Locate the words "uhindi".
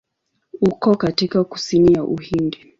2.03-2.69